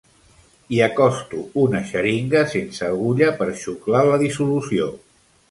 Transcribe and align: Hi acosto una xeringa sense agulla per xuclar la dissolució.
Hi 0.77 0.79
acosto 0.85 1.41
una 1.63 1.81
xeringa 1.89 2.41
sense 2.55 2.87
agulla 2.89 3.29
per 3.43 3.49
xuclar 3.67 4.03
la 4.11 4.19
dissolució. 4.25 4.91